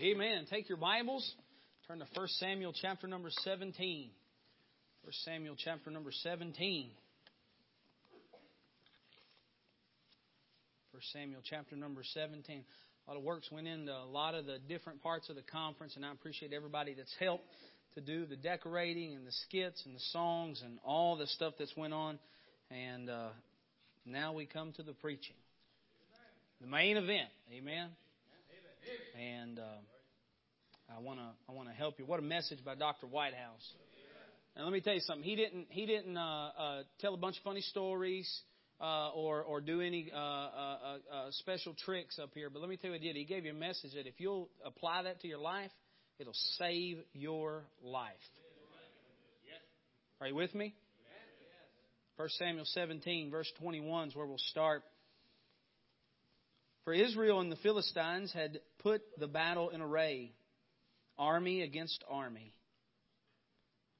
[0.00, 0.46] Amen.
[0.48, 1.28] Take your Bibles,
[1.88, 4.10] turn to 1 Samuel chapter number 17.
[5.02, 6.90] 1 Samuel chapter number 17.
[10.92, 12.62] 1 Samuel chapter number 17.
[13.08, 15.96] A lot of works went into a lot of the different parts of the conference,
[15.96, 17.46] and I appreciate everybody that's helped
[17.96, 21.76] to do the decorating and the skits and the songs and all the stuff that's
[21.76, 22.20] went on.
[22.70, 23.30] And uh,
[24.06, 25.34] now we come to the preaching,
[26.60, 27.30] the main event.
[27.52, 27.88] Amen.
[29.18, 29.62] And uh,
[30.96, 32.06] I want to I want to help you.
[32.06, 33.06] What a message by Dr.
[33.06, 33.74] Whitehouse.
[34.56, 35.24] And let me tell you something.
[35.24, 36.20] He didn't he didn't uh,
[36.58, 38.28] uh, tell a bunch of funny stories
[38.80, 42.50] uh, or or do any uh, uh, uh, special tricks up here.
[42.50, 43.16] But let me tell you what he did.
[43.16, 45.70] He gave you a message that if you'll apply that to your life,
[46.18, 48.14] it'll save your life.
[50.20, 50.74] Are you with me?
[52.16, 54.82] 1 Samuel 17, verse 21 is where we'll start.
[56.82, 60.32] For Israel and the Philistines had put the battle in array,
[61.18, 62.54] army against army.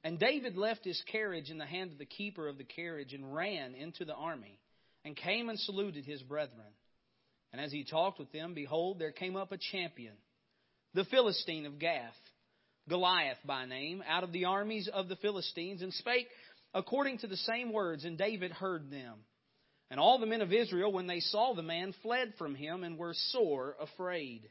[0.05, 3.35] And David left his carriage in the hand of the keeper of the carriage and
[3.35, 4.59] ran into the army,
[5.05, 6.73] and came and saluted his brethren.
[7.53, 10.15] And as he talked with them, behold, there came up a champion,
[10.95, 12.15] the Philistine of Gath,
[12.89, 16.29] Goliath by name, out of the armies of the Philistines, and spake
[16.75, 19.19] according to the same words, and David heard them.
[19.91, 22.99] And all the men of Israel, when they saw the man, fled from him and
[22.99, 24.49] were sore afraid.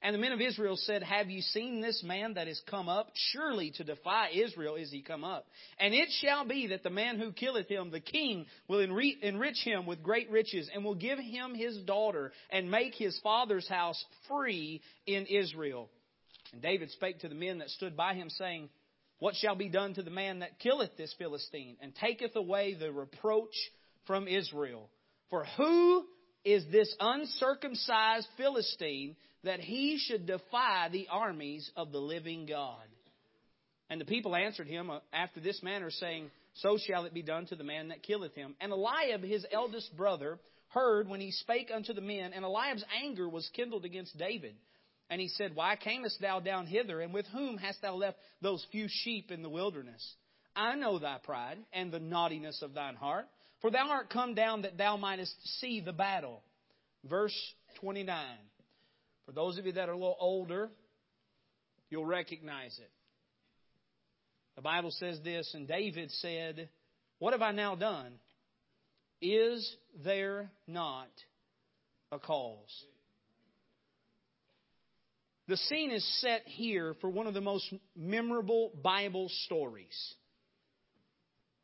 [0.00, 3.10] And the men of Israel said, Have you seen this man that is come up?
[3.32, 5.46] Surely to defy Israel is he come up.
[5.78, 9.86] And it shall be that the man who killeth him, the king, will enrich him
[9.86, 14.82] with great riches, and will give him his daughter, and make his father's house free
[15.06, 15.90] in Israel.
[16.52, 18.68] And David spake to the men that stood by him, saying,
[19.18, 22.92] What shall be done to the man that killeth this Philistine, and taketh away the
[22.92, 23.54] reproach
[24.06, 24.88] from Israel.
[25.28, 26.06] For who
[26.44, 29.16] is this uncircumcised Philistine
[29.48, 32.84] that he should defy the armies of the living God?
[33.90, 37.46] And the people answered him uh, after this manner, saying, So shall it be done
[37.46, 38.54] to the man that killeth him.
[38.60, 43.26] And Eliab, his eldest brother, heard when he spake unto the men, and Eliab's anger
[43.26, 44.54] was kindled against David.
[45.08, 48.66] And he said, Why camest thou down hither, and with whom hast thou left those
[48.70, 50.06] few sheep in the wilderness?
[50.54, 53.26] I know thy pride and the naughtiness of thine heart.
[53.62, 56.42] For thou art come down that thou mightest see the battle.
[57.08, 57.34] Verse
[57.80, 58.14] 29.
[59.28, 60.70] For those of you that are a little older,
[61.90, 62.90] you'll recognize it.
[64.56, 66.70] The Bible says this, and David said,
[67.18, 68.14] What have I now done?
[69.20, 69.70] Is
[70.02, 71.10] there not
[72.10, 72.84] a cause?
[75.46, 80.14] The scene is set here for one of the most memorable Bible stories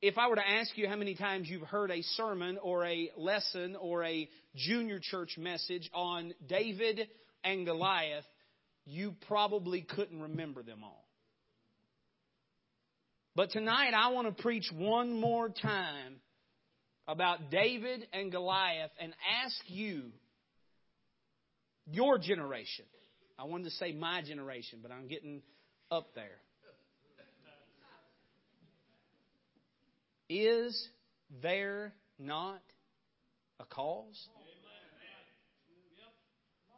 [0.02, 3.10] if I were to ask you how many times you've heard a sermon or a
[3.16, 7.08] lesson or a junior church message on David
[7.44, 8.24] and Goliath,
[8.86, 11.04] you probably couldn't remember them all.
[13.36, 16.16] But tonight I want to preach one more time
[17.06, 19.12] about David and Goliath and
[19.44, 20.12] ask you,
[21.90, 22.86] your generation.
[23.38, 25.42] I wanted to say my generation, but I'm getting
[25.90, 26.38] up there.
[30.28, 30.88] Is
[31.42, 32.62] there not
[33.60, 34.28] a cause?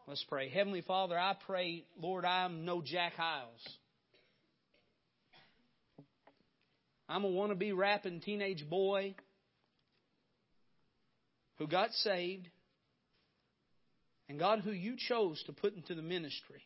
[0.09, 0.49] Let's pray.
[0.49, 3.61] Heavenly Father, I pray, Lord, I'm no Jack Hyles.
[7.09, 9.17] I'm a wannabe rapping teenage boy
[11.59, 12.49] who got saved,
[14.29, 16.63] and God, who you chose to put into the ministry.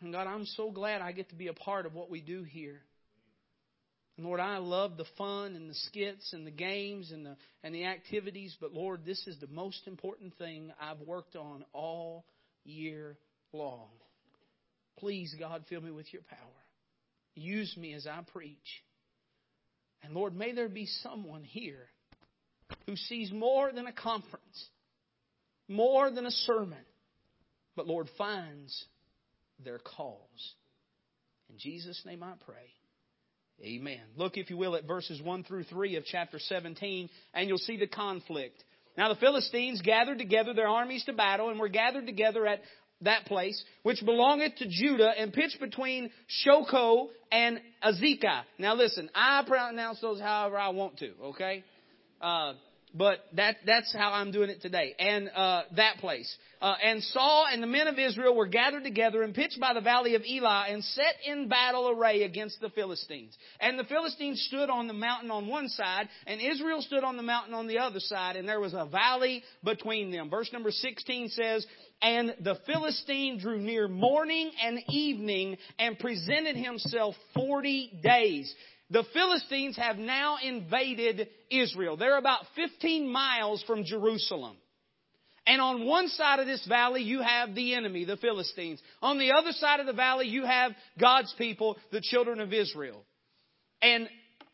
[0.00, 2.44] And God, I'm so glad I get to be a part of what we do
[2.44, 2.80] here.
[4.24, 7.84] Lord, I love the fun and the skits and the games and the, and the
[7.84, 12.24] activities, but Lord, this is the most important thing I've worked on all
[12.64, 13.16] year
[13.52, 13.88] long.
[14.98, 16.38] Please, God, fill me with your power.
[17.34, 18.58] Use me as I preach.
[20.02, 21.86] And Lord, may there be someone here
[22.86, 24.68] who sees more than a conference,
[25.68, 26.84] more than a sermon,
[27.76, 28.84] but Lord, finds
[29.64, 30.54] their cause.
[31.48, 32.72] In Jesus' name I pray.
[33.62, 34.00] Amen.
[34.16, 37.76] Look, if you will, at verses 1 through 3 of chapter 17, and you'll see
[37.76, 38.62] the conflict.
[38.96, 42.60] Now the Philistines gathered together their armies to battle, and were gathered together at
[43.02, 46.10] that place, which belongeth to Judah, and pitched between
[46.44, 48.42] Shochoh and Azekah.
[48.58, 51.64] Now listen, I pronounce those however I want to, okay?
[52.20, 52.54] Uh,
[52.94, 54.94] but that that's how I'm doing it today.
[54.98, 56.34] And uh, that place.
[56.60, 59.80] Uh, and Saul and the men of Israel were gathered together and pitched by the
[59.80, 63.36] valley of Elah and set in battle array against the Philistines.
[63.60, 67.22] And the Philistines stood on the mountain on one side, and Israel stood on the
[67.22, 70.28] mountain on the other side, and there was a valley between them.
[70.28, 71.66] Verse number 16 says,
[72.02, 78.54] and the Philistine drew near morning and evening and presented himself 40 days.
[78.90, 81.96] The Philistines have now invaded Israel.
[81.96, 84.56] They're about 15 miles from Jerusalem.
[85.46, 88.80] And on one side of this valley, you have the enemy, the Philistines.
[89.00, 93.04] On the other side of the valley, you have God's people, the children of Israel.
[93.80, 94.08] And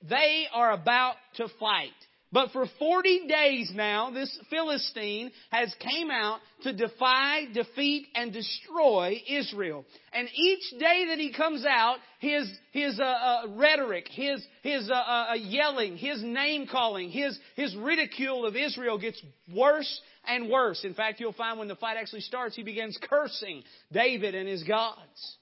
[0.08, 1.90] they are about to fight.
[2.32, 9.22] But for 40 days now, this Philistine has came out to defy, defeat, and destroy
[9.28, 9.84] Israel.
[10.12, 14.94] And each day that he comes out, his, his uh, uh, rhetoric, his, his uh,
[14.94, 19.22] uh, uh yelling, his name calling, his, his ridicule of Israel gets
[19.54, 20.84] worse and worse.
[20.84, 23.62] In fact, you'll find when the fight actually starts, he begins cursing
[23.92, 25.36] David and his gods.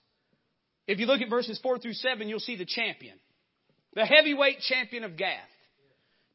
[0.87, 3.19] If you look at verses 4 through 7, you'll see the champion.
[3.95, 5.49] The heavyweight champion of Gath.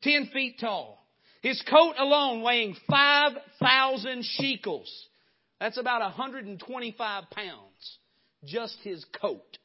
[0.04, 1.06] 10 feet tall.
[1.42, 5.08] His coat alone weighing 5,000 shekels.
[5.60, 7.98] That's about 125 pounds.
[8.46, 9.58] Just his coat.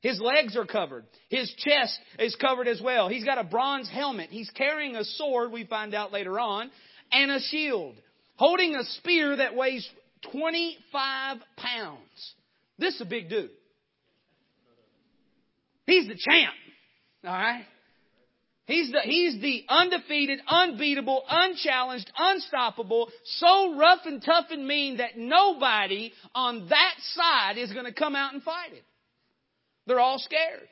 [0.00, 1.04] His legs are covered.
[1.30, 3.08] His chest is covered as well.
[3.08, 4.30] He's got a bronze helmet.
[4.30, 6.70] He's carrying a sword, we find out later on,
[7.10, 7.96] and a shield.
[8.36, 9.88] Holding a spear that weighs
[10.32, 12.34] 25 pounds.
[12.78, 13.50] This is a big dude.
[15.86, 16.54] He's the champ.
[17.24, 17.64] Alright?
[18.66, 25.16] He's the, he's the undefeated, unbeatable, unchallenged, unstoppable, so rough and tough and mean that
[25.16, 28.84] nobody on that side is going to come out and fight it.
[29.86, 30.68] They're all scared.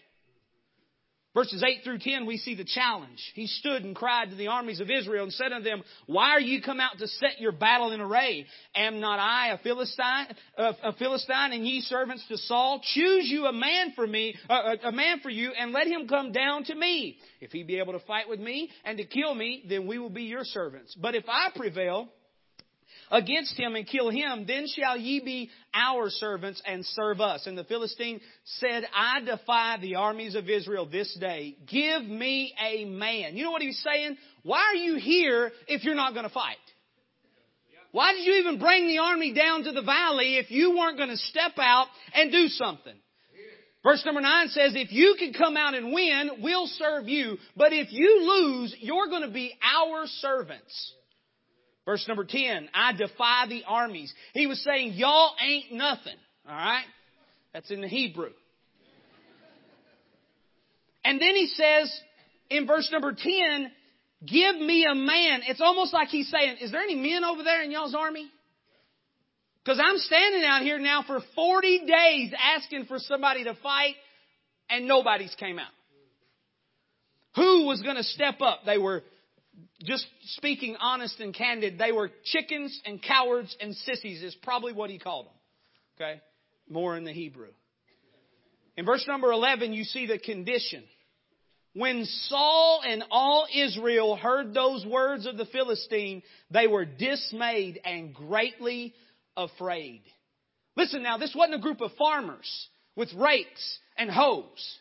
[1.35, 3.19] Verses 8 through 10, we see the challenge.
[3.35, 6.41] He stood and cried to the armies of Israel and said unto them, Why are
[6.41, 8.47] you come out to set your battle in array?
[8.77, 12.81] Am not I a Philistine, a, Philistine and ye servants to Saul?
[12.95, 16.31] Choose you a man for me, a, a man for you, and let him come
[16.31, 17.19] down to me.
[17.41, 20.11] If he be able to fight with me and to kill me, then we will
[20.11, 20.95] be your servants.
[20.95, 22.11] But if I prevail,
[23.11, 27.47] against him and kill him, then shall ye be our servants and serve us.
[27.47, 31.57] And the Philistine said, I defy the armies of Israel this day.
[31.67, 33.37] Give me a man.
[33.37, 34.17] You know what he's saying?
[34.43, 36.57] Why are you here if you're not going to fight?
[37.93, 41.11] Why did you even bring the army down to the valley if you weren't going
[41.11, 42.95] to step out and do something?
[43.85, 47.37] Verse number 9 says, if you can come out and win, we'll serve you.
[47.55, 50.93] But if you lose, you're going to be our servants.
[51.85, 54.13] Verse number 10, I defy the armies.
[54.33, 56.17] He was saying, y'all ain't nothing.
[56.49, 56.87] Alright?
[57.53, 58.31] That's in the Hebrew.
[61.05, 62.01] And then he says
[62.49, 63.71] in verse number 10,
[64.27, 65.43] give me a man.
[65.47, 68.31] It's almost like he's saying, is there any men over there in y'all's army?
[69.63, 73.95] Because I'm standing out here now for 40 days asking for somebody to fight
[74.71, 75.73] and nobody's came out.
[77.37, 78.61] Who was going to step up?
[78.65, 79.03] They were
[79.83, 80.07] just
[80.37, 84.99] speaking honest and candid, they were chickens and cowards and sissies, is probably what he
[84.99, 85.33] called them.
[85.97, 86.21] Okay?
[86.69, 87.51] More in the Hebrew.
[88.77, 90.85] In verse number 11, you see the condition.
[91.75, 98.15] When Saul and all Israel heard those words of the Philistine, they were dismayed and
[98.15, 98.95] greatly
[99.37, 100.03] afraid.
[100.77, 104.79] Listen now, this wasn't a group of farmers with rakes and hoes.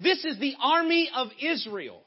[0.00, 2.02] This is the army of Israel.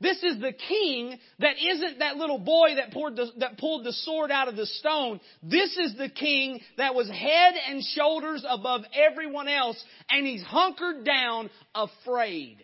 [0.00, 4.30] This is the king that isn't that little boy that, the, that pulled the sword
[4.30, 5.20] out of the stone.
[5.42, 11.04] This is the king that was head and shoulders above everyone else, and he's hunkered
[11.04, 12.58] down, afraid.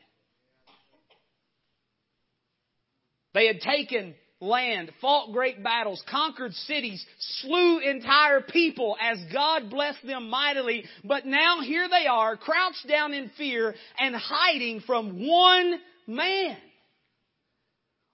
[3.34, 7.04] They had taken land, fought great battles, conquered cities,
[7.40, 10.84] slew entire people as God blessed them mightily.
[11.04, 16.56] But now here they are, crouched down in fear and hiding from one man.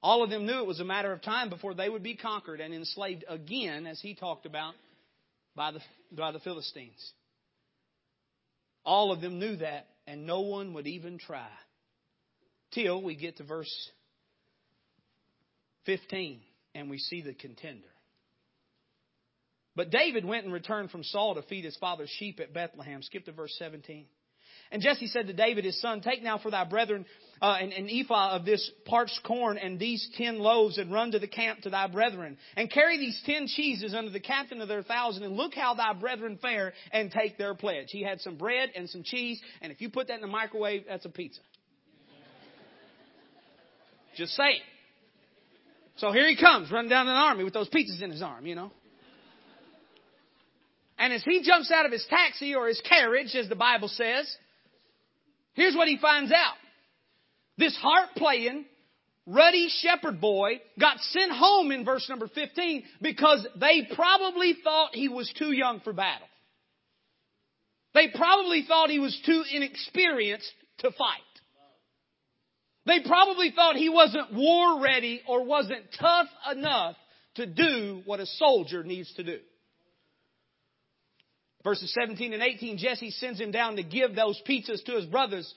[0.03, 2.61] All of them knew it was a matter of time before they would be conquered
[2.61, 4.75] and enslaved again, as he talked about,
[5.55, 5.81] by the,
[6.11, 7.13] by the Philistines.
[8.85, 11.49] All of them knew that, and no one would even try.
[12.73, 13.73] Till we get to verse
[15.87, 16.41] 15,
[16.75, 17.87] and we see the contender.
[19.77, 23.03] But David went and returned from Saul to feed his father's sheep at Bethlehem.
[23.03, 24.07] Skip to verse 17.
[24.73, 27.05] And Jesse said to David, his son, Take now for thy brethren
[27.43, 31.19] uh, an, an ephah of this parched corn and these ten loaves and run to
[31.19, 32.39] the camp to thy brethren.
[32.57, 35.93] And carry these ten cheeses unto the captain of their thousand and look how thy
[35.93, 37.89] brethren fare and take their pledge.
[37.91, 40.85] He had some bread and some cheese, and if you put that in the microwave,
[40.89, 41.41] that's a pizza.
[44.17, 44.61] Just saying.
[45.97, 48.55] So here he comes, running down an army with those pizzas in his arm, you
[48.55, 48.71] know.
[50.97, 54.33] And as he jumps out of his taxi or his carriage, as the Bible says,
[55.55, 56.55] here's what he finds out.
[57.59, 58.65] This harp playing,
[59.27, 65.09] ruddy shepherd boy got sent home in verse number 15 because they probably thought he
[65.09, 66.27] was too young for battle.
[67.95, 71.21] They probably thought he was too inexperienced to fight.
[72.87, 76.97] They probably thought he wasn't war ready or wasn't tough enough
[77.37, 79.39] to do what a soldier needs to do.
[81.65, 85.53] Verses 17 and 18, Jesse sends him down to give those pizzas to his brothers.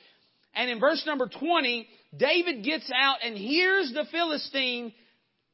[0.54, 4.94] And in verse number 20, David gets out and hears the Philistine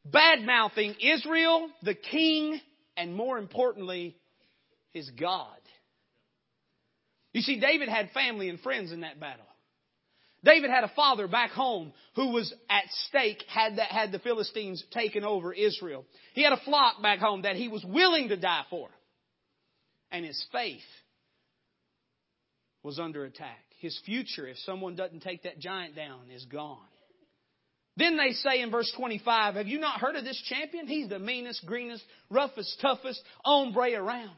[0.05, 2.60] bad mouthing Israel, the king,
[2.98, 4.17] and more importantly,
[4.91, 5.48] his God.
[7.34, 9.46] You see, David had family and friends in that battle.
[10.43, 14.84] David had a father back home who was at stake had that, had the Philistines
[14.91, 16.03] taken over Israel.
[16.34, 18.89] He had a flock back home that he was willing to die for.
[20.12, 20.82] And his faith
[22.84, 23.63] was under attack.
[23.80, 26.77] His future, if someone doesn't take that giant down, is gone.
[27.98, 30.88] Then they say in verse 25, Have you not heard of this champion?
[30.88, 34.32] He's the meanest, greenest, roughest, toughest hombre around.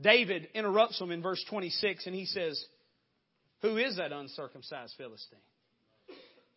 [0.00, 2.62] David interrupts them in verse 26 and he says,
[3.62, 5.38] Who is that uncircumcised Philistine?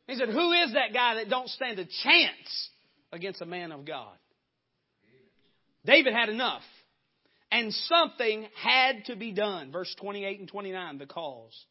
[0.07, 2.69] He said, Who is that guy that don't stand a chance
[3.11, 4.15] against a man of God?
[5.85, 6.63] David had enough.
[7.53, 9.71] And something had to be done.
[9.71, 11.65] Verse 28 and 29, the cause.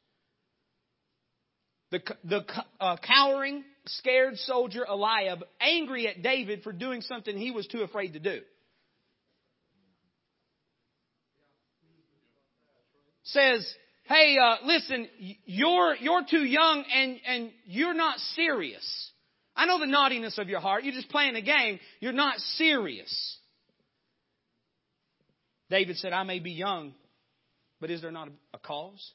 [1.91, 2.45] The, the
[2.81, 8.12] uh, cowering, scared soldier Eliab, angry at David for doing something he was too afraid
[8.12, 8.41] to do.
[13.25, 13.75] says,
[14.05, 15.09] hey, uh, listen,
[15.47, 19.11] you're, you're too young and, and you're not serious.
[19.57, 20.85] I know the naughtiness of your heart.
[20.85, 21.79] You're just playing a game.
[22.01, 23.39] You're not serious.
[25.73, 26.93] David said, I may be young,
[27.81, 29.12] but is there not a cause?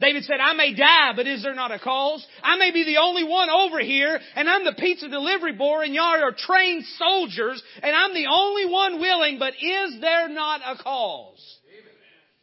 [0.00, 2.24] David said, I may die, but is there not a cause?
[2.44, 5.94] I may be the only one over here, and I'm the pizza delivery boy, and
[5.94, 10.80] y'all are trained soldiers, and I'm the only one willing, but is there not a
[10.80, 11.58] cause?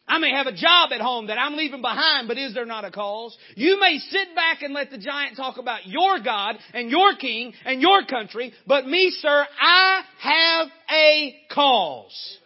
[0.06, 2.84] I may have a job at home that I'm leaving behind, but is there not
[2.84, 3.34] a cause?
[3.54, 7.54] You may sit back and let the giant talk about your God and your king
[7.64, 12.39] and your country, but me, sir, I have a cause.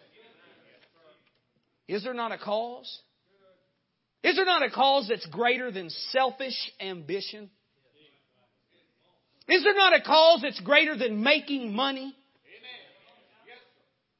[1.87, 3.01] Is there not a cause?
[4.23, 7.49] Is there not a cause that's greater than selfish ambition?
[9.47, 12.15] Is there not a cause that's greater than making money?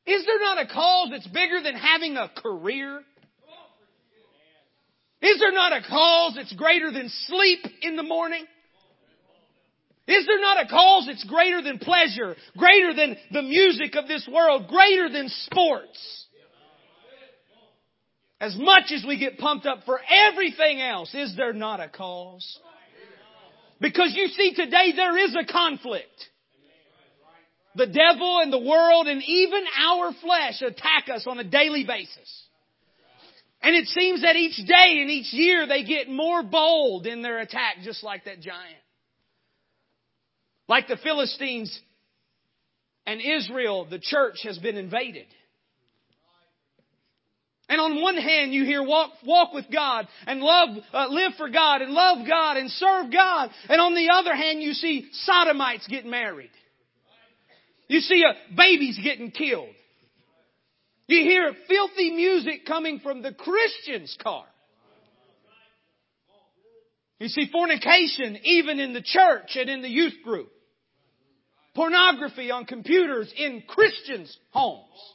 [0.06, 3.02] Is there not a cause that's bigger than having a career?
[5.22, 8.46] Is there not a cause that's greater than sleep in the morning?
[10.08, 14.30] Is there not a cause that's greater than pleasure, greater than the music of this
[14.32, 16.25] world, greater than sports?
[18.42, 22.60] As much as we get pumped up for everything else, is there not a cause?
[23.80, 26.30] Because you see today there is a conflict.
[27.76, 32.44] The devil and the world and even our flesh attack us on a daily basis.
[33.62, 37.40] And it seems that each day and each year they get more bold in their
[37.40, 38.78] attack, just like that giant.
[40.68, 41.78] Like the Philistines
[43.06, 45.26] and Israel, the church has been invaded.
[47.68, 51.50] And on one hand, you hear walk, walk with God and love, uh, live for
[51.50, 53.50] God and love God and serve God.
[53.68, 56.52] And on the other hand, you see sodomites getting married.
[57.88, 59.74] You see uh, babies getting killed.
[61.08, 64.46] You hear filthy music coming from the Christian's car.
[67.20, 70.50] You see fornication even in the church and in the youth group.
[71.74, 75.15] Pornography on computers in Christians' homes.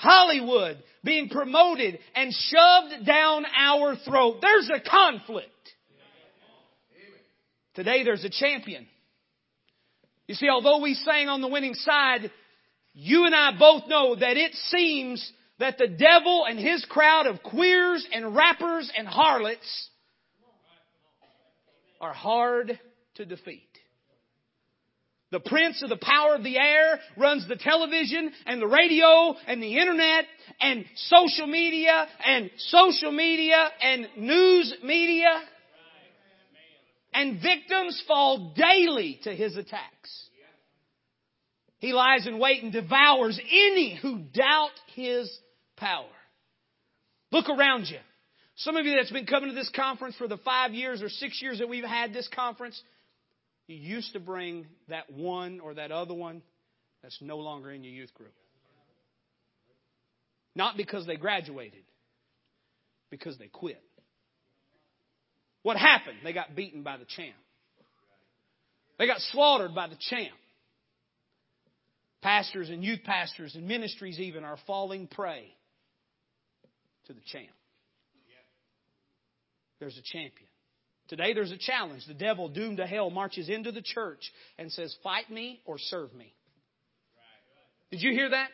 [0.00, 4.38] Hollywood being promoted and shoved down our throat.
[4.40, 5.50] There's a conflict.
[7.74, 8.86] Today there's a champion.
[10.26, 12.30] You see, although we sang on the winning side,
[12.94, 17.42] you and I both know that it seems that the devil and his crowd of
[17.42, 19.88] queers and rappers and harlots
[22.00, 22.80] are hard
[23.16, 23.69] to defeat.
[25.30, 29.62] The prince of the power of the air runs the television and the radio and
[29.62, 30.24] the internet
[30.60, 35.40] and social media and social media and news media.
[37.14, 40.28] And victims fall daily to his attacks.
[41.78, 45.30] He lies in wait and devours any who doubt his
[45.76, 46.04] power.
[47.32, 47.98] Look around you.
[48.56, 51.40] Some of you that's been coming to this conference for the five years or six
[51.40, 52.80] years that we've had this conference,
[53.70, 56.42] You used to bring that one or that other one
[57.04, 58.32] that's no longer in your youth group.
[60.56, 61.84] Not because they graduated,
[63.10, 63.80] because they quit.
[65.62, 66.16] What happened?
[66.24, 67.36] They got beaten by the champ.
[68.98, 70.34] They got slaughtered by the champ.
[72.22, 75.44] Pastors and youth pastors and ministries even are falling prey
[77.06, 77.46] to the champ.
[79.78, 80.49] There's a champion.
[81.10, 82.06] Today there's a challenge.
[82.06, 86.14] The devil, doomed to hell, marches into the church and says, Fight me or serve
[86.14, 86.32] me.
[87.90, 88.48] Did you hear that?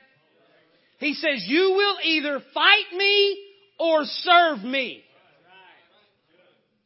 [0.99, 3.45] He says, You will either fight me
[3.79, 5.03] or serve me.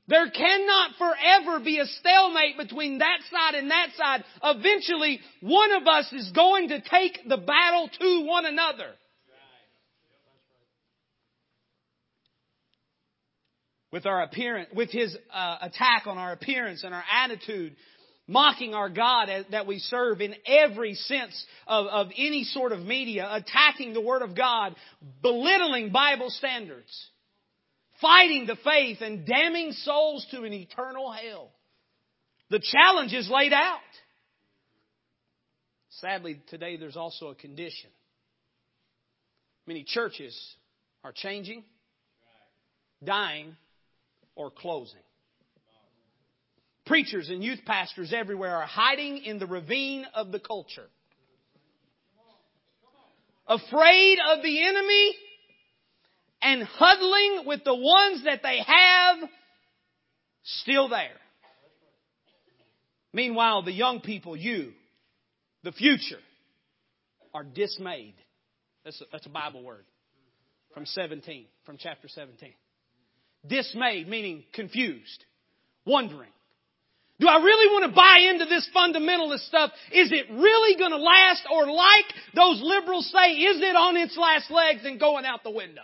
[0.08, 4.24] There cannot forever be a stalemate between that side and that side.
[4.42, 8.88] Eventually, one of us is going to take the battle to one another.
[13.92, 17.74] With our appearance, with his uh, attack on our appearance and our attitude,
[18.28, 23.28] mocking our God that we serve in every sense of, of any sort of media,
[23.28, 24.76] attacking the Word of God,
[25.22, 27.10] belittling Bible standards
[28.00, 31.50] fighting the faith and damning souls to an eternal hell.
[32.50, 33.78] The challenge is laid out.
[36.00, 37.90] Sadly, today there's also a condition.
[39.66, 40.36] Many churches
[41.04, 41.62] are changing,
[43.04, 43.56] dying,
[44.40, 45.02] or closing.
[46.86, 50.86] Preachers and youth pastors everywhere are hiding in the ravine of the culture.
[53.46, 55.14] Afraid of the enemy
[56.40, 59.28] and huddling with the ones that they have
[60.42, 61.18] still there.
[63.12, 64.72] Meanwhile, the young people, you,
[65.64, 66.20] the future,
[67.34, 68.14] are dismayed.
[68.84, 69.84] That's a, that's a Bible word
[70.72, 72.54] from 17, from chapter 17.
[73.46, 75.24] Dismayed, meaning confused,
[75.86, 76.28] wondering.
[77.20, 79.70] Do I really want to buy into this fundamentalist stuff?
[79.92, 81.42] Is it really going to last?
[81.52, 85.50] Or like those liberals say, is it on its last legs and going out the
[85.50, 85.82] window?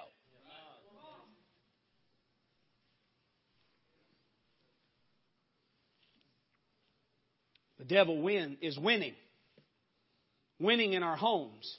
[7.79, 9.15] The devil win is winning.
[10.59, 11.77] Winning in our homes.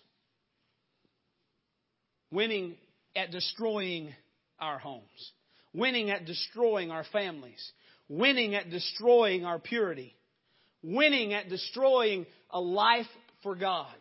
[2.32, 2.78] Winning
[3.16, 4.14] at destroying
[4.60, 5.32] our homes.
[5.78, 7.72] Winning at destroying our families.
[8.10, 10.16] Winning at destroying our purity.
[10.82, 13.06] Winning at destroying a life
[13.44, 13.94] for God.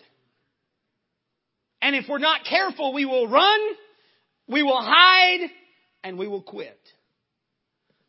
[1.82, 3.60] And if we're not careful, we will run,
[4.48, 5.50] we will hide,
[6.02, 6.80] and we will quit.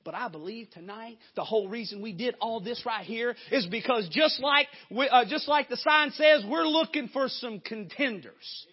[0.06, 4.08] But I believe tonight the whole reason we did all this right here is because
[4.10, 8.66] just like we, uh, just like the sign says, we're looking for some contenders.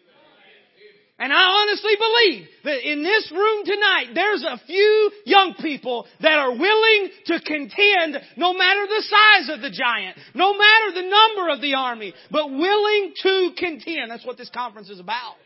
[1.16, 6.38] And I honestly believe that in this room tonight, there's a few young people that
[6.38, 11.52] are willing to contend no matter the size of the giant, no matter the number
[11.52, 14.10] of the army, but willing to contend.
[14.10, 15.36] That's what this conference is about.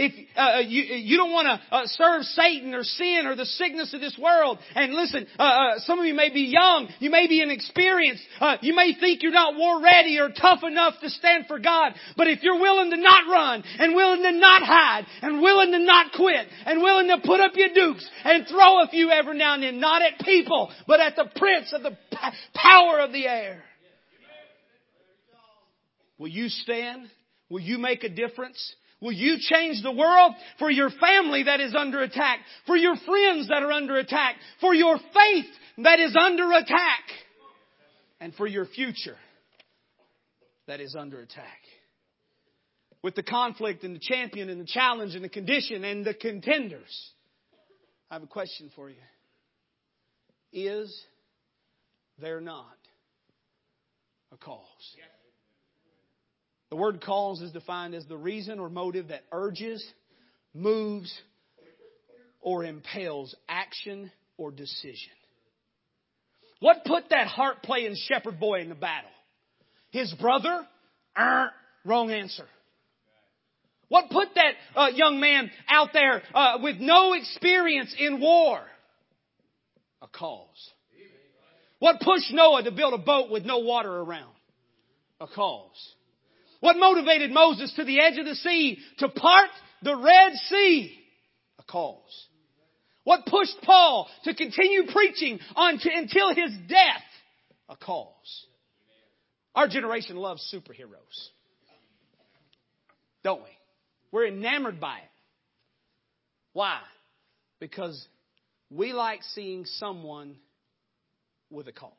[0.00, 3.44] If uh, uh, you, you don't want to uh, serve Satan or sin or the
[3.44, 7.10] sickness of this world, and listen, uh, uh some of you may be young, you
[7.10, 11.10] may be inexperienced, uh, you may think you're not war ready or tough enough to
[11.10, 11.92] stand for God.
[12.16, 15.78] But if you're willing to not run and willing to not hide and willing to
[15.80, 19.52] not quit and willing to put up your dukes and throw a few every now
[19.52, 21.94] and then, not at people, but at the prince of the
[22.54, 23.62] power of the air.
[26.16, 27.10] Will you stand?
[27.50, 28.76] Will you make a difference?
[29.00, 33.48] Will you change the world for your family that is under attack, for your friends
[33.48, 35.46] that are under attack, for your faith
[35.78, 37.04] that is under attack,
[38.20, 39.16] and for your future
[40.66, 41.46] that is under attack?
[43.02, 47.12] With the conflict and the champion and the challenge and the condition and the contenders,
[48.10, 48.96] I have a question for you.
[50.52, 50.94] Is
[52.18, 52.76] there not
[54.32, 54.66] a cause?
[56.70, 59.84] The word cause is defined as the reason or motive that urges,
[60.54, 61.12] moves,
[62.40, 65.12] or impels action or decision.
[66.60, 69.10] What put that heart playing shepherd boy in the battle?
[69.90, 70.66] His brother?
[71.18, 71.50] Er,
[71.84, 72.46] wrong answer.
[73.88, 78.60] What put that uh, young man out there uh, with no experience in war?
[80.00, 80.70] A cause.
[81.80, 84.32] What pushed Noah to build a boat with no water around?
[85.20, 85.94] A cause.
[86.60, 89.48] What motivated Moses to the edge of the sea to part
[89.82, 90.96] the Red Sea?
[91.58, 92.26] A cause.
[93.04, 97.02] What pushed Paul to continue preaching until his death?
[97.68, 98.46] A cause.
[99.54, 101.28] Our generation loves superheroes.
[103.24, 103.48] Don't we?
[104.12, 105.10] We're enamored by it.
[106.52, 106.80] Why?
[107.58, 108.06] Because
[108.70, 110.36] we like seeing someone
[111.50, 111.90] with a cause.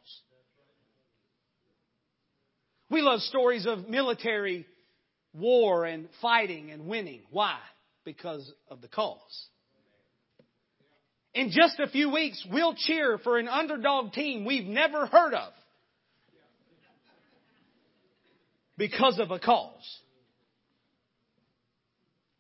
[2.92, 4.66] We love stories of military
[5.34, 7.22] war and fighting and winning.
[7.32, 7.58] Why?
[8.04, 9.48] Because of the cause.
[11.34, 15.54] In just a few weeks, we'll cheer for an underdog team we've never heard of
[18.78, 20.00] because of a cause.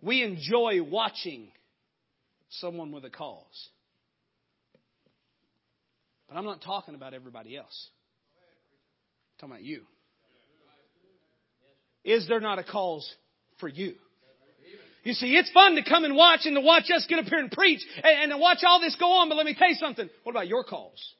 [0.01, 1.47] We enjoy watching
[2.49, 3.69] someone with a cause.
[6.27, 7.87] But I'm not talking about everybody else.
[9.39, 9.83] I'm talking about you.
[12.03, 13.09] Is there not a cause
[13.59, 13.95] for you?
[15.03, 17.39] You see, it's fun to come and watch and to watch us get up here
[17.39, 19.75] and preach and, and to watch all this go on, but let me tell you
[19.75, 20.09] something.
[20.23, 21.13] What about your cause?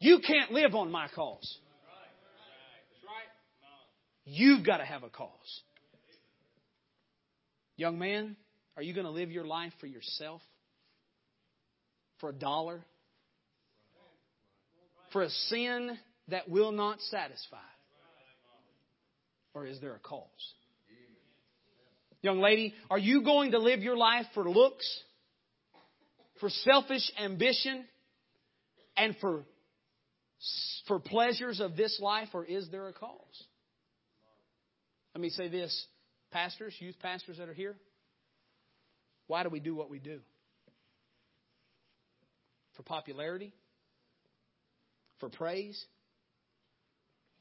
[0.00, 1.58] You can't live on my cause.
[4.24, 5.62] You've got to have a cause.
[7.76, 8.36] Young man,
[8.76, 10.42] are you going to live your life for yourself?
[12.20, 12.84] For a dollar?
[15.12, 15.96] For a sin
[16.28, 17.56] that will not satisfy?
[19.58, 20.22] Or is there a cause?
[22.22, 24.88] Young lady, are you going to live your life for looks,
[26.38, 27.84] for selfish ambition,
[28.96, 29.42] and for,
[30.86, 33.44] for pleasures of this life, or is there a cause?
[35.16, 35.86] Let me say this,
[36.30, 37.74] pastors, youth pastors that are here.
[39.26, 40.20] Why do we do what we do?
[42.76, 43.52] For popularity?
[45.18, 45.84] For praise?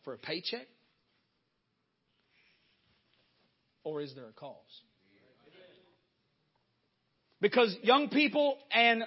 [0.04, 0.68] For a paycheck?
[3.88, 4.56] Or is there a cause?
[7.40, 9.04] Because young people and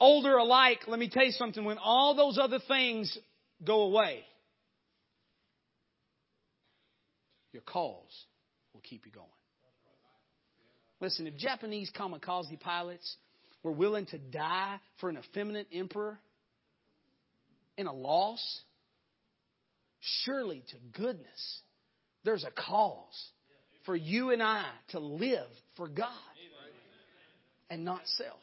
[0.00, 3.16] older alike, let me tell you something, when all those other things
[3.64, 4.24] go away,
[7.52, 8.26] Your cause
[8.74, 9.26] will keep you going.
[11.00, 13.16] Listen, if Japanese kamikaze pilots
[13.62, 16.18] were willing to die for an effeminate emperor
[17.78, 18.60] in a loss,
[20.00, 21.60] surely to goodness,
[22.24, 23.30] there's a cause
[23.86, 26.08] for you and I to live for God
[27.70, 28.38] and not self.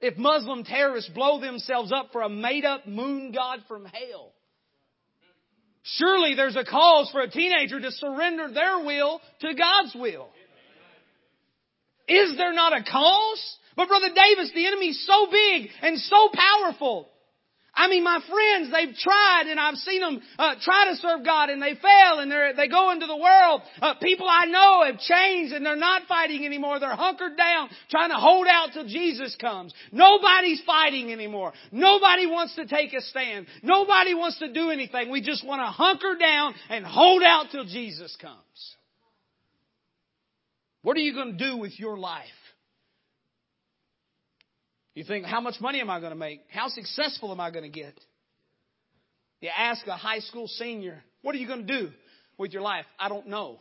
[0.00, 4.32] If Muslim terrorists blow themselves up for a made up moon god from hell,
[5.96, 10.28] Surely there's a cause for a teenager to surrender their will to God's will.
[12.06, 13.56] Is there not a cause?
[13.76, 17.08] But Brother Davis, the enemy's so big and so powerful
[17.78, 21.48] I mean, my friends, they've tried and I've seen them uh, try to serve God
[21.48, 23.62] and they fail and they they go into the world.
[23.80, 26.80] Uh, people I know have changed and they're not fighting anymore.
[26.80, 29.72] They're hunkered down trying to hold out till Jesus comes.
[29.92, 31.52] Nobody's fighting anymore.
[31.70, 33.46] Nobody wants to take a stand.
[33.62, 35.10] Nobody wants to do anything.
[35.10, 38.34] We just want to hunker down and hold out till Jesus comes.
[40.82, 42.26] What are you going to do with your life?
[44.98, 46.40] You think, how much money am I going to make?
[46.48, 47.94] How successful am I going to get?
[49.40, 51.90] You ask a high school senior, what are you going to do
[52.36, 52.84] with your life?
[52.98, 53.60] I don't know.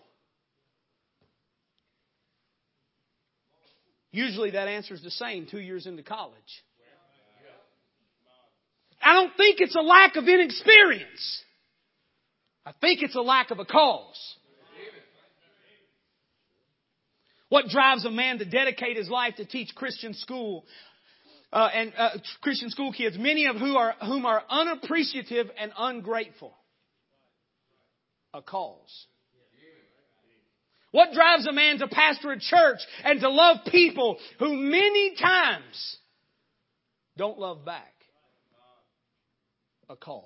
[4.11, 6.33] Usually that answer is the same two years into college.
[8.99, 11.43] I don't think it's a lack of inexperience.
[12.65, 14.37] I think it's a lack of a cause.
[17.49, 20.65] What drives a man to dedicate his life to teach Christian school
[21.57, 22.09] uh, and uh,
[22.41, 26.53] Christian school kids, many of whom are, whom are unappreciative and ungrateful.
[28.35, 29.07] A cause.
[30.91, 35.97] What drives a man to pastor a church and to love people who many times
[37.17, 37.93] don't love back?
[39.89, 40.23] A cause.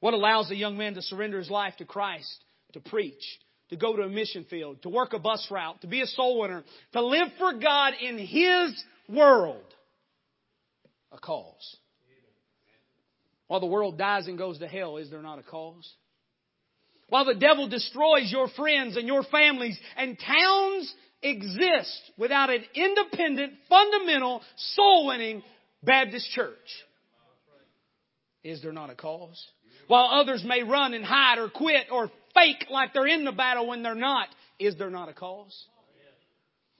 [0.00, 3.22] What allows a young man to surrender his life to Christ, to preach,
[3.70, 6.40] to go to a mission field, to work a bus route, to be a soul
[6.40, 9.62] winner, to live for God in His world.
[11.12, 11.76] A cause.
[13.46, 15.88] While the world dies and goes to hell, is there not a cause?
[17.08, 23.52] While the devil destroys your friends and your families and towns exist without an independent,
[23.68, 25.42] fundamental, soul winning
[25.82, 26.56] Baptist church,
[28.42, 29.42] is there not a cause?
[29.86, 33.66] While others may run and hide or quit or fake like they're in the battle
[33.66, 35.66] when they're not, is there not a cause?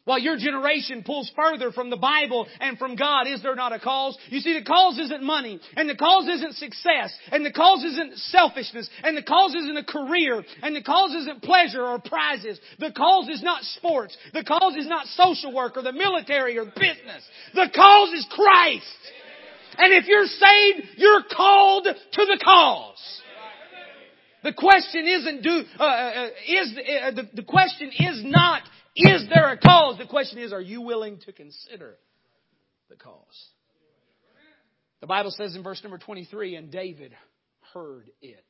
[0.05, 3.79] While your generation pulls further from the Bible and from God, is there not a
[3.79, 4.19] cause?
[4.29, 8.19] You see, the cause isn't money, and the cause isn't success, and the cause isn't
[8.19, 12.61] selfishness, and the cause isn't a career, and the cause isn't pleasure or prizes.
[12.79, 14.15] The cause is not sports.
[14.35, 17.25] The cause is not social work or the military or business.
[17.55, 18.85] The cause is Christ.
[19.79, 23.23] And if you're saved, you're called to the cause.
[24.45, 28.61] The question isn't do, uh, uh, uh, is, uh, the, the question is not,
[28.95, 29.97] is there a cause?
[29.97, 31.97] The question is, are you willing to consider
[32.91, 33.49] the cause?
[35.01, 37.15] The Bible says in verse number 23, and David
[37.73, 38.45] heard it.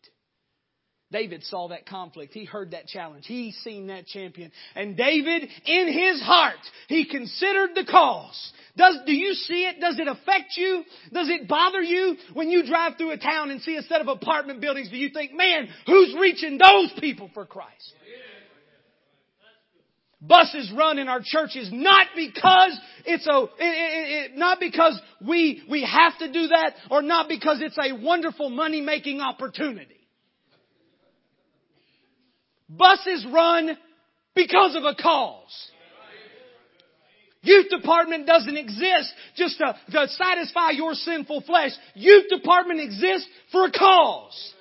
[1.13, 2.33] David saw that conflict.
[2.35, 3.25] He heard that challenge.
[3.27, 4.51] He seen that champion.
[4.75, 8.53] And David, in his heart, he considered the cause.
[8.77, 9.81] Does, do you see it?
[9.81, 10.83] Does it affect you?
[11.13, 14.09] Does it bother you when you drive through a town and see a set of
[14.09, 14.91] apartment buildings?
[14.91, 17.93] Do you think, man, who's reaching those people for Christ?
[20.27, 25.63] buses run in our churches not because it's a it, it, it, not because we
[25.69, 30.04] we have to do that or not because it's a wonderful money making opportunity
[32.79, 33.77] buses run
[34.35, 35.71] because of a cause
[37.45, 41.73] Youth department doesn't exist just to, to satisfy your sinful flesh.
[41.95, 44.55] Youth department exists for a cause.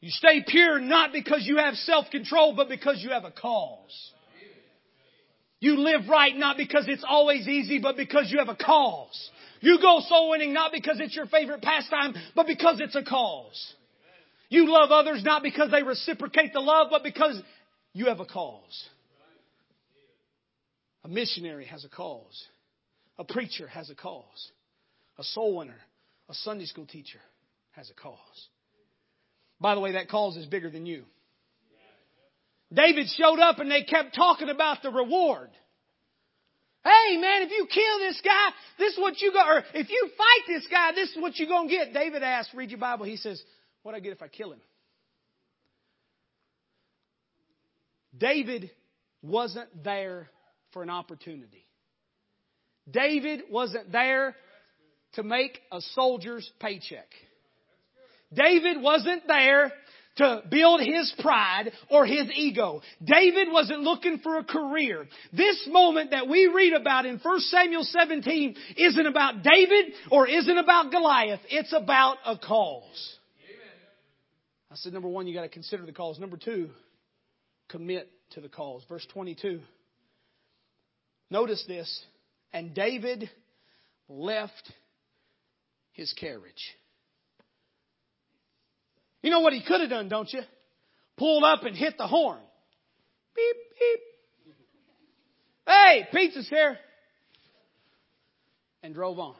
[0.00, 4.10] You stay pure not because you have self-control, but because you have a cause.
[5.60, 9.30] You live right not because it's always easy, but because you have a cause.
[9.60, 13.74] You go soul winning not because it's your favorite pastime, but because it's a cause.
[14.52, 17.40] You love others not because they reciprocate the love, but because
[17.94, 18.88] you have a cause.
[21.04, 22.44] A missionary has a cause.
[23.18, 24.50] A preacher has a cause.
[25.16, 25.78] A soul winner,
[26.28, 27.18] a Sunday school teacher
[27.70, 28.18] has a cause.
[29.58, 31.04] By the way, that cause is bigger than you.
[32.70, 35.48] David showed up and they kept talking about the reward.
[36.84, 40.10] Hey man, if you kill this guy, this is what you got, or if you
[40.18, 41.94] fight this guy, this is what you're gonna get.
[41.94, 43.42] David asked, read your Bible, he says,
[43.82, 44.60] what do I get if I kill him?
[48.16, 48.70] David
[49.22, 50.28] wasn't there
[50.72, 51.66] for an opportunity.
[52.90, 54.36] David wasn't there
[55.14, 57.08] to make a soldier's paycheck.
[58.32, 59.72] David wasn't there
[60.16, 62.82] to build his pride or his ego.
[63.02, 65.06] David wasn't looking for a career.
[65.32, 70.58] This moment that we read about in 1 Samuel 17 isn't about David or isn't
[70.58, 71.40] about Goliath.
[71.48, 73.18] It's about a cause.
[74.72, 76.18] I said, number one, you got to consider the cause.
[76.18, 76.70] Number two,
[77.68, 78.82] commit to the cause.
[78.88, 79.60] Verse 22.
[81.30, 82.04] Notice this.
[82.54, 83.28] And David
[84.08, 84.72] left
[85.92, 86.74] his carriage.
[89.22, 90.40] You know what he could have done, don't you?
[91.18, 92.40] Pulled up and hit the horn.
[93.36, 94.54] Beep, beep.
[95.66, 96.78] Hey, pizza's here.
[98.82, 99.34] And drove on.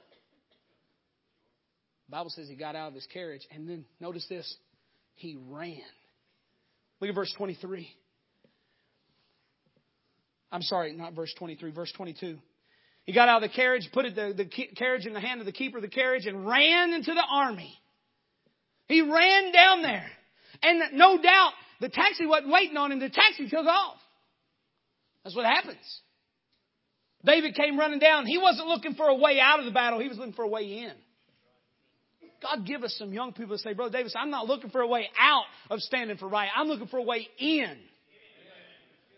[2.06, 4.56] The Bible says he got out of his carriage and then notice this.
[5.14, 5.80] He ran.
[7.00, 7.88] Look at verse 23.
[10.50, 12.38] I'm sorry, not verse 23, verse 22.
[13.04, 14.44] He got out of the carriage, put the, the
[14.76, 17.74] carriage in the hand of the keeper of the carriage, and ran into the army.
[18.86, 20.06] He ran down there.
[20.62, 23.00] And no doubt the taxi wasn't waiting on him.
[23.00, 23.96] The taxi took off.
[25.24, 26.00] That's what happens.
[27.24, 28.26] David came running down.
[28.26, 30.00] He wasn't looking for a way out of the battle.
[30.00, 30.92] He was looking for a way in.
[32.42, 34.86] God give us some young people to say, Brother Davis, I'm not looking for a
[34.86, 36.48] way out of standing for right.
[36.54, 37.76] I'm looking for a way in.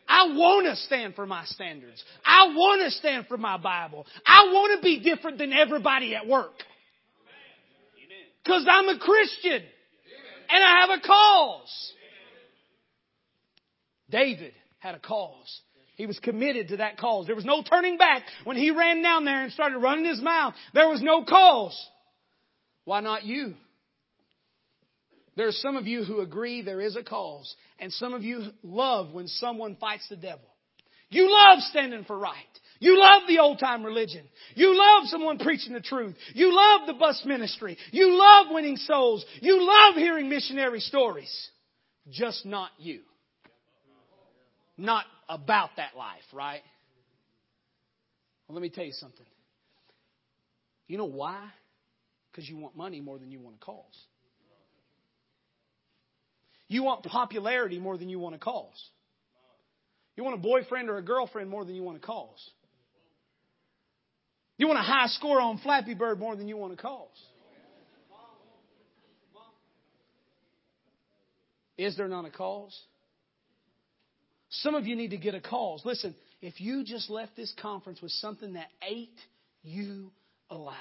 [0.07, 2.03] I want to stand for my standards.
[2.25, 4.07] I want to stand for my Bible.
[4.27, 6.53] I want to be different than everybody at work.
[8.43, 9.63] Because I'm a Christian.
[10.51, 11.93] And I have a cause.
[14.11, 15.61] David had a cause.
[15.97, 17.27] He was committed to that cause.
[17.27, 18.23] There was no turning back.
[18.45, 21.89] When he ran down there and started running his mouth, there was no cause.
[22.85, 23.55] Why not you?
[25.37, 28.51] There are some of you who agree there is a cause, and some of you
[28.63, 30.45] love when someone fights the devil.
[31.11, 32.35] You love standing for right.
[32.81, 34.25] You love the old time religion.
[34.55, 36.15] You love someone preaching the truth.
[36.35, 37.77] You love the bus ministry.
[37.93, 39.25] You love winning souls.
[39.41, 41.33] You love hearing missionary stories.
[42.11, 43.01] Just not you.
[44.77, 46.63] Not about that life, right?
[48.49, 49.27] Well, let me tell you something.
[50.89, 51.49] You know why?
[52.35, 54.07] Because you want money more than you want a cause.
[56.67, 58.91] You want popularity more than you want a cause.
[60.17, 62.51] You want a boyfriend or a girlfriend more than you want a cause.
[64.57, 67.09] You want a high score on Flappy Bird more than you want a cause.
[71.77, 72.77] Is there not a cause?
[74.49, 75.83] Some of you need to get a cause.
[75.85, 79.19] Listen, if you just left this conference with something that ate
[79.63, 80.11] you
[80.51, 80.77] alive,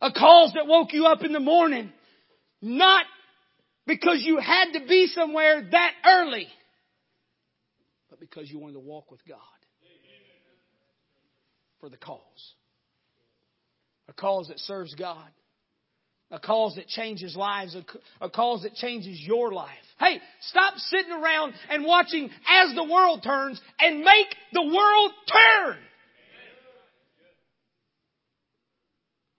[0.00, 1.92] a cause that woke you up in the morning,
[2.62, 3.04] not
[3.86, 6.46] because you had to be somewhere that early,
[8.08, 9.38] but because you wanted to walk with God
[11.80, 12.20] for the cause.
[14.08, 15.28] A cause that serves God.
[16.32, 17.76] A cause that changes lives.
[18.20, 19.68] A, cause that changes your life.
[19.98, 25.78] Hey, stop sitting around and watching as the world turns and make the world turn.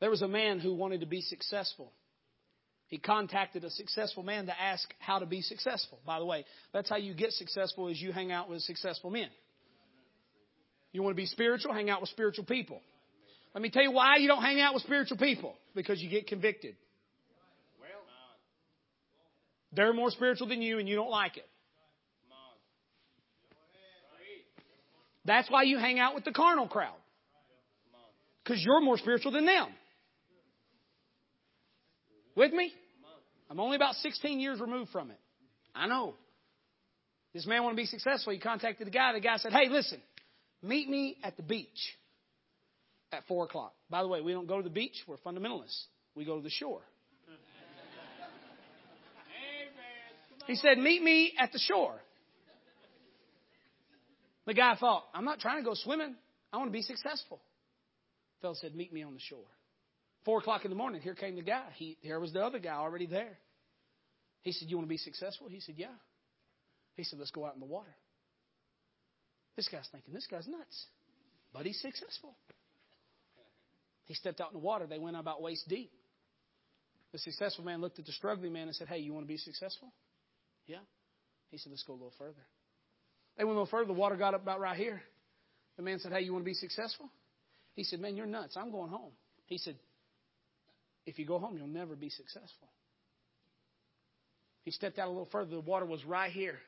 [0.02, 1.94] There was a man who wanted to be successful.
[2.88, 6.00] He contacted a successful man to ask how to be successful.
[6.06, 9.30] By the way, that's how you get successful is you hang out with successful men.
[10.92, 11.74] You want to be spiritual?
[11.74, 12.82] Hang out with spiritual people.
[13.54, 15.56] Let me tell you why you don't hang out with spiritual people.
[15.74, 16.76] Because you get convicted.
[17.80, 17.90] Well,
[19.72, 21.48] they're more spiritual than you and you don't like it.
[25.24, 26.98] That's why you hang out with the carnal crowd.
[28.44, 29.68] Because you're more spiritual than them.
[32.42, 32.74] With me?
[33.52, 35.20] I'm only about 16 years removed from it.
[35.76, 36.16] I know.
[37.36, 38.34] This man wanted to be successful.
[38.34, 39.14] He contacted the guy.
[39.14, 40.02] The guy said, Hey, listen,
[40.64, 41.68] meet me at the beach
[43.12, 43.76] at 4 o'clock.
[43.92, 45.04] By the way, we don't go to the beach.
[45.08, 45.84] We're fundamentalists.
[46.16, 46.82] We go to the shore.
[50.48, 52.02] He said, Meet me at the shore.
[54.48, 56.16] The guy thought, I'm not trying to go swimming.
[56.52, 57.40] I want to be successful.
[58.42, 59.46] Fellow said, Meet me on the shore.
[60.26, 61.66] Four o'clock in the morning, here came the guy.
[61.76, 63.38] He, here was the other guy already there.
[64.42, 65.48] He said, You want to be successful?
[65.50, 65.88] He said, Yeah.
[66.96, 67.94] He said, Let's go out in the water.
[69.56, 70.86] This guy's thinking, This guy's nuts.
[71.54, 72.36] But he's successful.
[74.06, 74.88] He stepped out in the water.
[74.88, 75.92] They went about waist deep.
[77.12, 79.38] The successful man looked at the struggling man and said, Hey, you want to be
[79.38, 79.92] successful?
[80.68, 80.78] Yeah.
[81.50, 82.46] He said, Let's go a little further.
[83.38, 83.88] They went a little further.
[83.88, 85.02] The water got up about right here.
[85.78, 87.10] The man said, Hey, you want to be successful?
[87.74, 88.56] He said, Man, you're nuts.
[88.56, 89.12] I'm going home.
[89.46, 89.76] He said,
[91.06, 92.70] If you go home, you'll never be successful.
[94.64, 95.52] He stepped out a little further.
[95.52, 96.60] The water was right here.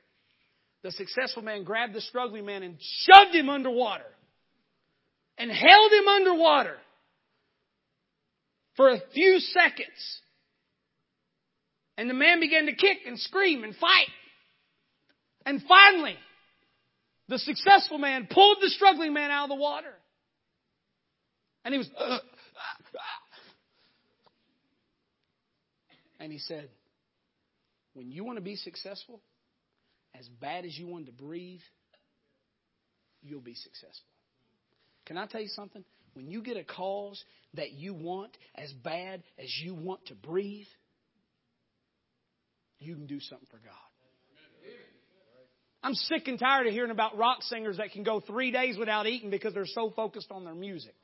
[0.83, 4.03] The successful man grabbed the struggling man and shoved him underwater
[5.37, 6.75] and held him underwater
[8.75, 10.19] for a few seconds.
[11.97, 14.09] And the man began to kick and scream and fight.
[15.45, 16.17] And finally,
[17.29, 19.93] the successful man pulled the struggling man out of the water.
[21.63, 22.17] And he was, uh, uh,
[26.23, 26.69] and he said,
[27.95, 29.19] when you want to be successful,
[30.17, 31.59] as bad as you want to breathe,
[33.21, 34.07] you'll be successful.
[35.05, 35.83] Can I tell you something?
[36.13, 37.21] When you get a cause
[37.55, 40.67] that you want as bad as you want to breathe,
[42.79, 43.73] you can do something for God.
[45.83, 49.07] I'm sick and tired of hearing about rock singers that can go three days without
[49.07, 50.95] eating because they're so focused on their music.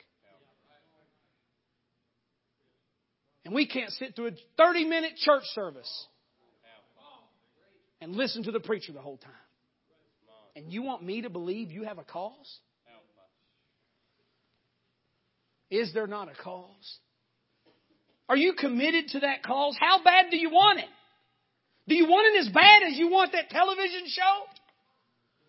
[3.49, 6.07] And we can't sit through a 30 minute church service
[7.99, 9.31] and listen to the preacher the whole time.
[10.55, 12.59] And you want me to believe you have a cause?
[15.71, 16.99] Is there not a cause?
[18.29, 19.75] Are you committed to that cause?
[19.79, 20.89] How bad do you want it?
[21.87, 24.43] Do you want it as bad as you want that television show?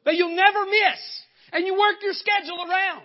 [0.07, 1.21] That you'll never miss
[1.53, 3.05] and you work your schedule around?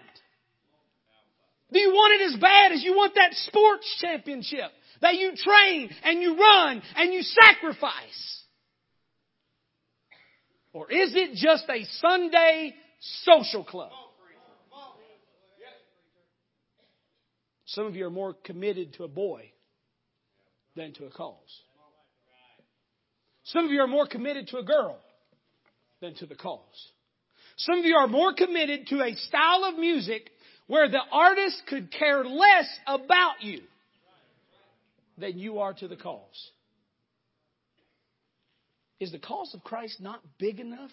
[1.74, 5.90] Do you want it as bad as you want that sports championship that you train
[6.04, 8.44] and you run and you sacrifice?
[10.74, 13.92] Or is it just a Sunday social club?
[17.68, 19.52] Some of you are more committed to a boy
[20.76, 21.62] than to a cause.
[23.44, 24.98] Some of you are more committed to a girl
[26.02, 26.92] than to the cause.
[27.58, 30.30] Some of you are more committed to a style of music
[30.68, 33.62] where the artist could care less about you
[35.18, 36.52] than you are to the cause.
[39.00, 40.92] Is the cause of Christ not big enough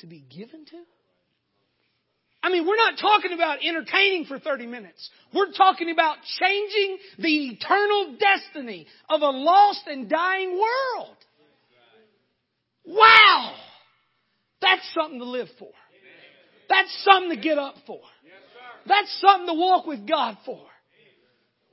[0.00, 0.82] to be given to?
[2.42, 5.08] I mean, we're not talking about entertaining for 30 minutes.
[5.32, 11.16] We're talking about changing the eternal destiny of a lost and dying world.
[12.84, 13.54] Wow!
[14.60, 15.70] That's something to live for.
[16.68, 18.00] That's something to get up for.
[18.86, 20.60] That's something to walk with God for.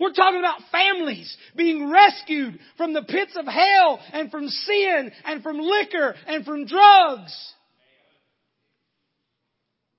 [0.02, 5.44] We're talking about families being rescued from the pits of hell and from sin and
[5.44, 7.54] from liquor and from drugs.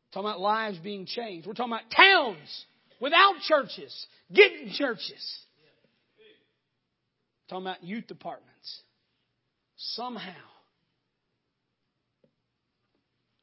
[0.04, 1.46] We're talking about lives being changed.
[1.46, 2.64] We're talking about towns
[3.00, 5.38] without churches getting churches.
[7.48, 8.82] We're talking about youth departments.
[9.76, 10.32] Somehow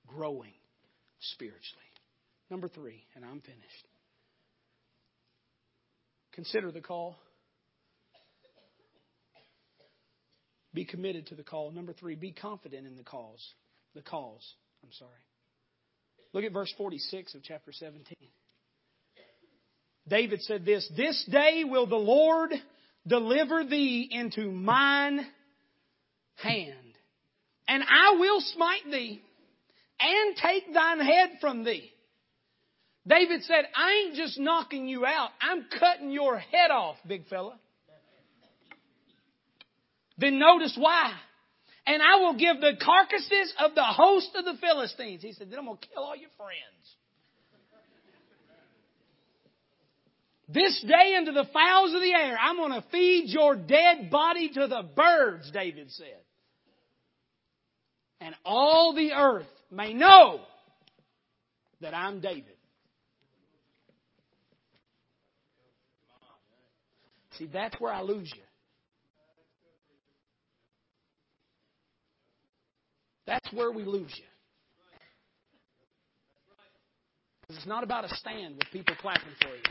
[0.08, 0.52] growing
[1.22, 1.63] spiritually.
[2.50, 3.88] Number three, and I'm finished.
[6.34, 7.17] Consider the call.
[10.73, 11.71] Be committed to the call.
[11.71, 13.46] Number three, be confident in the cause.
[13.96, 14.54] The cause.
[14.84, 15.12] I'm sorry.
[16.34, 18.15] Look at verse 46 of chapter 17.
[20.08, 22.52] David said this This day will the Lord
[23.08, 25.25] deliver thee into mine
[26.36, 26.75] hand,
[27.67, 29.21] and I will smite thee
[30.00, 31.92] and take thine head from thee.
[33.10, 37.60] David said, I ain't just knocking you out, I'm cutting your head off, big fella.
[40.19, 41.13] Then notice why.
[41.87, 45.23] And I will give the carcasses of the host of the Philistines.
[45.23, 46.60] He said, Then I'm going to kill all your friends.
[50.47, 54.49] This day into the fowls of the air, I'm going to feed your dead body
[54.49, 56.21] to the birds, David said.
[58.19, 60.41] And all the earth may know
[61.81, 62.58] that I'm David.
[67.40, 68.44] See, that's where I lose you.
[73.25, 74.25] That's where we lose you.
[77.56, 79.63] It's not about a stand with people clapping for you.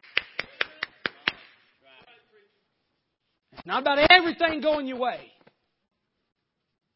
[3.53, 5.31] It's not about everything going your way.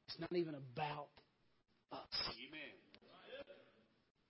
[0.08, 1.08] It's not even about
[1.92, 2.00] us.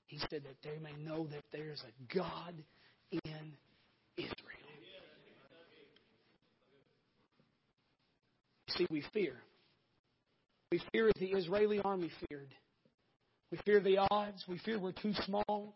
[0.07, 2.55] He said that they may know that there's a God
[3.13, 3.53] in
[4.17, 4.62] Israel.
[8.77, 9.35] See, we fear.
[10.71, 12.55] We fear as the Israeli army feared.
[13.51, 14.45] We fear the odds.
[14.49, 15.75] We fear we're too small.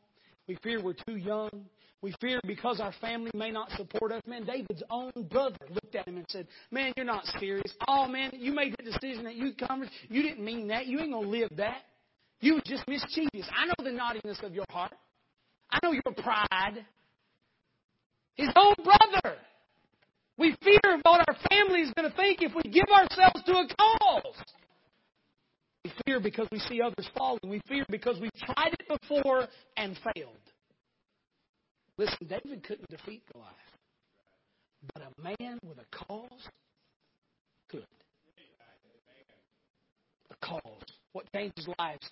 [0.48, 1.66] We fear we're too young.
[2.02, 4.22] We fear because our family may not support us.
[4.26, 7.74] Man, David's own brother looked at him and said, Man, you're not serious.
[7.88, 9.88] Oh, man, you made the decision that you come.
[10.08, 10.86] You didn't mean that.
[10.86, 11.82] You ain't going to live that.
[12.40, 13.48] You were just mischievous.
[13.54, 14.92] I know the naughtiness of your heart.
[15.70, 16.84] I know your pride.
[18.34, 19.36] His own brother.
[20.38, 23.66] We fear what our family is going to think if we give ourselves to a
[23.74, 24.34] cause.
[25.84, 27.40] We fear because we see others falling.
[27.44, 30.36] We fear because we've tried it before and failed.
[31.96, 33.54] Listen, David couldn't defeat Goliath.
[34.94, 36.48] But a man with a cause
[37.68, 37.86] could.
[40.30, 40.60] A cause.
[41.12, 42.10] What changes lives?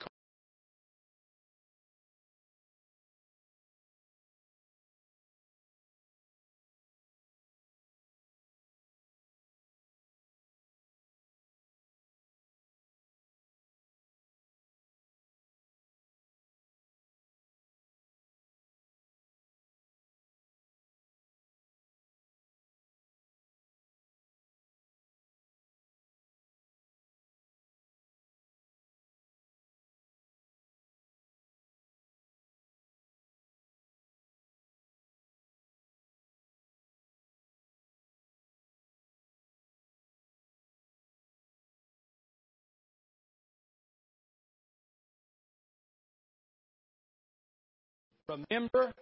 [48.28, 48.92] Remember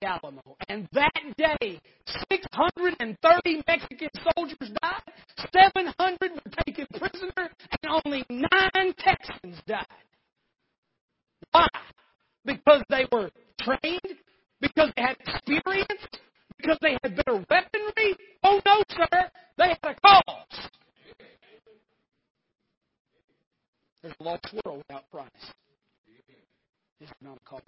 [0.00, 0.56] the Alamo.
[0.68, 1.80] And that day,
[2.30, 5.02] 630 Mexican soldiers died,
[5.52, 7.50] 700 were taken prisoner,
[7.82, 9.86] and only nine Texans died.
[11.52, 11.68] Why?
[12.44, 14.16] Because they were trained?
[14.60, 16.06] Because they had experience?
[16.56, 18.16] Because they had better weaponry?
[18.44, 19.30] Oh no, sir.
[19.58, 20.68] They had a cause.
[24.02, 25.54] There's a lost world without Christ.
[27.00, 27.62] Is not a cause?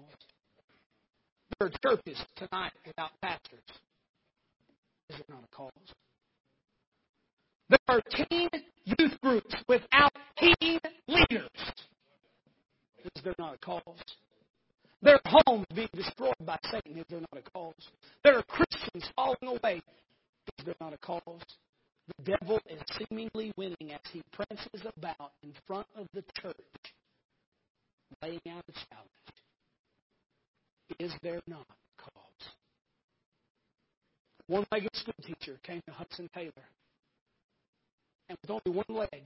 [1.65, 3.65] There are churches tonight without pastors.
[5.09, 5.73] Is it not a cause?
[7.71, 8.51] There are teen
[8.85, 11.49] youth groups without teen leaders.
[13.03, 13.83] Is there not a cause?
[15.01, 16.99] There are homes being destroyed by Satan.
[16.99, 17.89] Is there not a cause?
[18.23, 19.81] There are Christians falling away.
[20.59, 21.41] Is there not a cause?
[22.19, 26.55] The devil is seemingly winning as he prances about in front of the church,
[28.23, 29.43] laying out a challenge.
[30.99, 31.66] Is there not
[31.99, 32.49] cause?
[34.47, 36.68] One legged school teacher came to Hudson Taylor.
[38.28, 39.22] And with only one leg,